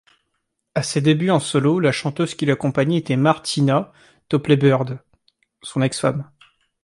À 0.73 0.81
ses 0.81 0.99
débuts 0.99 1.29
en 1.29 1.39
solo, 1.39 1.79
la 1.79 1.91
chanteuse 1.91 2.33
qui 2.33 2.47
l'accompagnait 2.47 2.97
était 2.97 3.17
Martina 3.17 3.91
Topley-Bird, 4.29 4.97
son 5.61 5.83
ex-femme. 5.83 6.27